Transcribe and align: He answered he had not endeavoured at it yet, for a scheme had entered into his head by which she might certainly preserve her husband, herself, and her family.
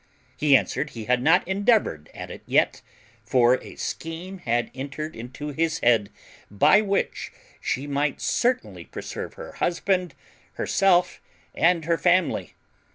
He 0.35 0.57
answered 0.57 0.89
he 0.89 1.05
had 1.05 1.21
not 1.21 1.47
endeavoured 1.47 2.09
at 2.15 2.31
it 2.31 2.41
yet, 2.47 2.81
for 3.23 3.61
a 3.61 3.75
scheme 3.75 4.39
had 4.39 4.71
entered 4.73 5.15
into 5.15 5.49
his 5.49 5.77
head 5.77 6.09
by 6.49 6.81
which 6.81 7.31
she 7.59 7.85
might 7.85 8.19
certainly 8.19 8.85
preserve 8.85 9.35
her 9.35 9.51
husband, 9.51 10.15
herself, 10.55 11.21
and 11.53 11.85
her 11.85 11.99
family. 11.99 12.55